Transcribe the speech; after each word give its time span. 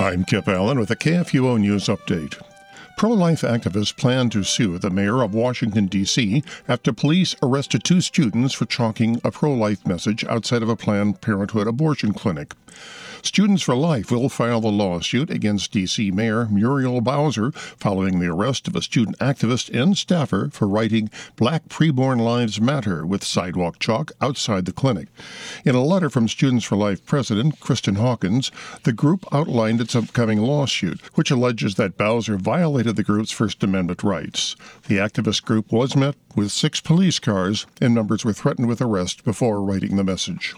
I'm 0.00 0.24
Kip 0.24 0.46
Allen 0.46 0.78
with 0.78 0.92
a 0.92 0.96
KFUO 0.96 1.58
News 1.58 1.86
Update. 1.88 2.40
Pro 2.98 3.10
life 3.10 3.42
activists 3.42 3.96
plan 3.96 4.28
to 4.30 4.42
sue 4.42 4.76
the 4.76 4.90
mayor 4.90 5.22
of 5.22 5.32
Washington, 5.32 5.86
D.C. 5.86 6.42
after 6.66 6.92
police 6.92 7.36
arrested 7.40 7.84
two 7.84 8.00
students 8.00 8.54
for 8.54 8.66
chalking 8.66 9.20
a 9.22 9.30
pro 9.30 9.54
life 9.54 9.86
message 9.86 10.24
outside 10.24 10.64
of 10.64 10.68
a 10.68 10.74
Planned 10.74 11.20
Parenthood 11.20 11.68
abortion 11.68 12.12
clinic. 12.12 12.54
Students 13.22 13.62
for 13.62 13.74
Life 13.74 14.10
will 14.10 14.28
file 14.28 14.60
the 14.60 14.70
lawsuit 14.70 15.28
against 15.28 15.72
D.C. 15.72 16.10
Mayor 16.12 16.46
Muriel 16.46 17.00
Bowser 17.00 17.50
following 17.50 18.20
the 18.20 18.28
arrest 18.28 18.68
of 18.68 18.76
a 18.76 18.82
student 18.82 19.18
activist 19.18 19.68
and 19.76 19.98
staffer 19.98 20.50
for 20.52 20.68
writing 20.68 21.10
Black 21.36 21.68
Preborn 21.68 22.20
Lives 22.20 22.60
Matter 22.60 23.04
with 23.04 23.24
sidewalk 23.24 23.80
chalk 23.80 24.12
outside 24.20 24.66
the 24.66 24.72
clinic. 24.72 25.08
In 25.64 25.74
a 25.74 25.82
letter 25.82 26.08
from 26.08 26.28
Students 26.28 26.64
for 26.64 26.76
Life 26.76 27.04
President 27.04 27.58
Kristan 27.58 27.96
Hawkins, 27.96 28.52
the 28.84 28.92
group 28.92 29.24
outlined 29.32 29.80
its 29.80 29.96
upcoming 29.96 30.38
lawsuit, 30.38 31.00
which 31.14 31.30
alleges 31.30 31.74
that 31.74 31.96
Bowser 31.96 32.36
violated 32.36 32.87
the 32.92 33.02
group's 33.02 33.30
First 33.30 33.62
Amendment 33.62 34.02
rights. 34.02 34.56
The 34.86 34.96
activist 34.96 35.44
group 35.44 35.72
was 35.72 35.96
met 35.96 36.16
with 36.34 36.52
six 36.52 36.80
police 36.80 37.18
cars, 37.18 37.66
and 37.80 37.94
members 37.94 38.24
were 38.24 38.32
threatened 38.32 38.68
with 38.68 38.80
arrest 38.80 39.24
before 39.24 39.62
writing 39.62 39.96
the 39.96 40.04
message. 40.04 40.54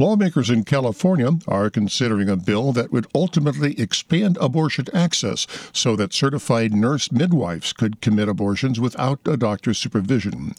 Lawmakers 0.00 0.48
in 0.48 0.62
California 0.62 1.30
are 1.48 1.68
considering 1.70 2.28
a 2.28 2.36
bill 2.36 2.72
that 2.72 2.92
would 2.92 3.08
ultimately 3.16 3.78
expand 3.80 4.38
abortion 4.40 4.84
access 4.94 5.44
so 5.72 5.96
that 5.96 6.12
certified 6.12 6.72
nurse 6.72 7.10
midwives 7.10 7.72
could 7.72 8.00
commit 8.00 8.28
abortions 8.28 8.78
without 8.78 9.18
a 9.26 9.36
doctor's 9.36 9.76
supervision. 9.76 10.54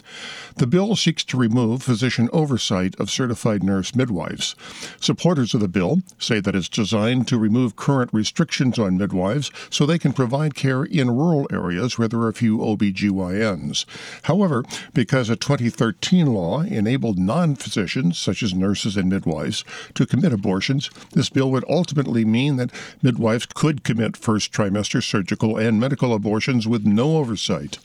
The 0.58 0.68
bill 0.68 0.98
seeks 0.98 1.24
to 1.24 1.38
remove 1.38 1.84
physician 1.84 2.28
oversight 2.34 3.00
of 3.00 3.10
certified 3.10 3.64
nurse 3.64 3.96
midwives. 3.96 4.58
Supporters 5.00 5.54
of 5.54 5.62
the 5.62 5.70
bill 5.70 6.02
say 6.18 6.42
that 6.42 6.54
it's 6.54 6.68
designed 6.68 7.26
to 7.30 7.40
remove 7.40 7.78
current 7.78 8.10
restrictions 8.12 8.78
on 8.78 8.98
midwives 8.98 9.52
so 9.70 9.86
they 9.86 9.98
can 9.98 10.12
provide 10.12 10.54
care 10.54 10.84
in 10.84 11.12
rural 11.12 11.48
areas 11.50 11.98
where 11.98 12.10
there 12.10 12.24
are 12.24 12.34
few 12.34 12.58
OBGYNs. 12.58 13.86
However, 14.24 14.66
because 14.94 15.30
a 15.30 15.38
2013 15.38 16.26
law 16.28 16.60
enabled 16.60 17.18
non 17.18 17.56
physicians, 17.56 18.18
such 18.18 18.44
as 18.44 18.54
nurses 18.54 18.98
and 18.98 19.08
midwives, 19.08 19.29
midwives 19.30 19.64
to 19.94 20.06
commit 20.06 20.34
abortions. 20.34 20.90
This 21.12 21.30
bill 21.30 21.52
would 21.52 21.66
ultimately 21.70 22.26
mean 22.26 22.56
that 22.58 22.72
midwives 23.04 23.46
could 23.46 23.84
commit 23.84 24.18
first 24.18 24.52
trimester 24.52 25.04
surgical 25.04 25.56
and 25.58 25.80
medical 25.80 26.14
abortions 26.14 26.68
with 26.68 26.86
no 26.86 27.18
oversight. 27.18 27.78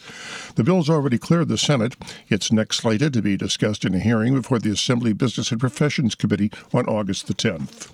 The 0.54 0.64
bill's 0.64 0.88
already 0.88 1.18
cleared 1.18 1.48
the 1.48 1.58
Senate. 1.58 1.96
It's 2.28 2.50
next 2.50 2.78
slated 2.78 3.12
to 3.12 3.22
be 3.22 3.36
discussed 3.36 3.84
in 3.84 3.94
a 3.94 3.98
hearing 3.98 4.34
before 4.34 4.58
the 4.58 4.70
Assembly 4.70 5.12
Business 5.12 5.50
and 5.50 5.60
Professions 5.60 6.14
Committee 6.14 6.50
on 6.72 6.86
August 6.86 7.26
the 7.26 7.34
10th. 7.34 7.90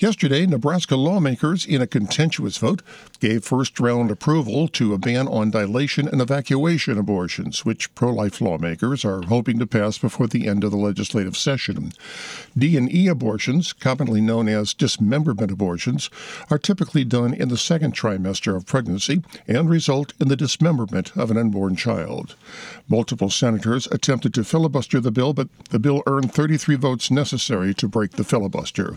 Yesterday, 0.00 0.46
Nebraska 0.46 0.94
lawmakers, 0.94 1.66
in 1.66 1.82
a 1.82 1.86
contentious 1.88 2.56
vote, 2.58 2.82
gave 3.18 3.42
first 3.42 3.80
round 3.80 4.12
approval 4.12 4.68
to 4.68 4.94
a 4.94 4.98
ban 4.98 5.26
on 5.26 5.50
dilation 5.50 6.06
and 6.06 6.20
evacuation 6.20 6.96
abortions, 6.96 7.64
which 7.64 7.92
pro 7.96 8.12
life 8.12 8.40
lawmakers 8.40 9.04
are 9.04 9.22
hoping 9.22 9.58
to 9.58 9.66
pass 9.66 9.98
before 9.98 10.28
the 10.28 10.46
end 10.46 10.62
of 10.62 10.70
the 10.70 10.76
legislative 10.76 11.36
session. 11.36 11.92
D 12.56 12.76
and 12.76 12.94
E 12.94 13.08
abortions, 13.08 13.72
commonly 13.72 14.20
known 14.20 14.48
as 14.48 14.72
dismemberment 14.72 15.50
abortions, 15.50 16.10
are 16.48 16.58
typically 16.58 17.02
done 17.02 17.34
in 17.34 17.48
the 17.48 17.58
second 17.58 17.92
trimester 17.92 18.54
of 18.54 18.66
pregnancy 18.66 19.24
and 19.48 19.68
result 19.68 20.12
in 20.20 20.28
the 20.28 20.36
dismemberment 20.36 21.10
of 21.16 21.28
an 21.32 21.36
unborn 21.36 21.74
child. 21.74 22.36
Multiple 22.86 23.30
senators 23.30 23.88
attempted 23.88 24.32
to 24.34 24.44
filibuster 24.44 25.00
the 25.00 25.10
bill, 25.10 25.32
but 25.32 25.48
the 25.70 25.80
bill 25.80 26.04
earned 26.06 26.32
33 26.32 26.76
votes 26.76 27.10
necessary 27.10 27.74
to 27.74 27.88
break 27.88 28.12
the 28.12 28.22
filibuster. 28.22 28.96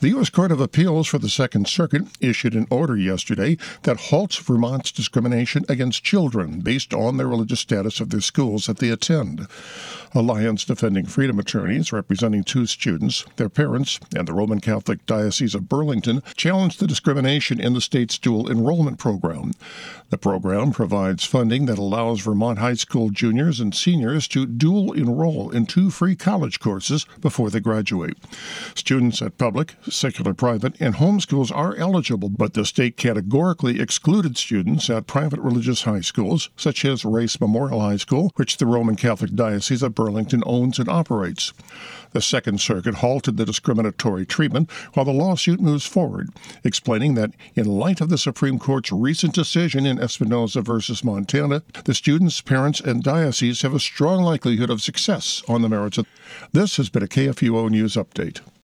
The 0.00 0.08
U.S. 0.08 0.30
Court 0.30 0.50
of 0.50 0.62
Appeals 0.62 1.08
for 1.08 1.18
the 1.18 1.28
Second 1.28 1.68
Circuit 1.68 2.04
issued 2.22 2.54
an 2.54 2.66
order 2.70 2.96
yesterday 2.96 3.58
that 3.82 4.00
halts 4.00 4.38
Vermont's 4.38 4.92
discrimination 4.92 5.66
against 5.68 6.02
children 6.02 6.60
based 6.60 6.94
on 6.94 7.18
their 7.18 7.28
religious 7.28 7.60
status 7.60 8.00
of 8.00 8.08
their 8.08 8.22
schools 8.22 8.64
that 8.64 8.78
they 8.78 8.88
attend. 8.88 9.46
Alliance 10.14 10.64
Defending 10.64 11.04
Freedom 11.04 11.38
attorneys 11.38 11.92
representing 11.92 12.44
two 12.44 12.64
students, 12.64 13.26
their 13.36 13.50
parents, 13.50 14.00
and 14.16 14.26
the 14.26 14.32
Roman 14.32 14.58
Catholic 14.58 15.04
Diocese 15.04 15.54
of 15.54 15.68
Burlington 15.68 16.22
challenged 16.34 16.80
the 16.80 16.86
discrimination 16.86 17.60
in 17.60 17.74
the 17.74 17.80
state's 17.82 18.16
dual 18.16 18.50
enrollment 18.50 18.98
program. 18.98 19.52
The 20.08 20.18
program 20.18 20.72
provides 20.72 21.24
funding 21.24 21.66
that 21.66 21.78
allows 21.78 22.22
Vermont 22.22 22.58
high 22.58 22.74
school 22.74 23.10
juniors 23.10 23.60
and 23.60 23.74
seniors 23.74 24.26
to 24.28 24.46
dual 24.46 24.92
enroll 24.92 25.50
in 25.50 25.66
two 25.66 25.90
free 25.90 26.16
college 26.16 26.58
courses 26.58 27.06
before 27.20 27.50
they 27.50 27.60
graduate. 27.60 28.16
Students 28.74 29.22
at 29.22 29.38
public, 29.38 29.76
secular 29.92 30.34
private, 30.34 30.80
and 30.80 30.96
homeschools 30.96 31.54
are 31.54 31.76
eligible, 31.76 32.28
but 32.28 32.54
the 32.54 32.64
state 32.64 32.96
categorically 32.96 33.80
excluded 33.80 34.36
students 34.36 34.88
at 34.90 35.06
private 35.06 35.40
religious 35.40 35.82
high 35.82 36.00
schools, 36.00 36.50
such 36.56 36.84
as 36.84 37.04
Rice 37.04 37.40
Memorial 37.40 37.80
High 37.80 37.96
School, 37.96 38.32
which 38.36 38.56
the 38.56 38.66
Roman 38.66 38.96
Catholic 38.96 39.34
Diocese 39.34 39.82
of 39.82 39.94
Burlington 39.94 40.42
owns 40.46 40.78
and 40.78 40.88
operates. 40.88 41.52
The 42.12 42.20
Second 42.20 42.60
Circuit 42.60 42.96
halted 42.96 43.36
the 43.36 43.44
discriminatory 43.44 44.26
treatment 44.26 44.70
while 44.94 45.04
the 45.04 45.12
lawsuit 45.12 45.60
moves 45.60 45.86
forward, 45.86 46.30
explaining 46.64 47.14
that 47.14 47.32
in 47.54 47.66
light 47.66 48.00
of 48.00 48.08
the 48.08 48.18
Supreme 48.18 48.58
Court's 48.58 48.90
recent 48.90 49.34
decision 49.34 49.86
in 49.86 49.98
Espinoza 49.98 50.64
versus 50.64 51.04
Montana, 51.04 51.62
the 51.84 51.94
students, 51.94 52.40
parents, 52.40 52.80
and 52.80 53.02
diocese 53.02 53.62
have 53.62 53.74
a 53.74 53.80
strong 53.80 54.22
likelihood 54.22 54.70
of 54.70 54.82
success 54.82 55.42
on 55.48 55.62
the 55.62 55.68
merits 55.68 55.98
of. 55.98 56.06
This 56.52 56.76
has 56.76 56.88
been 56.88 57.02
a 57.02 57.08
KFUO 57.08 57.70
News 57.70 57.94
Update. 57.94 58.40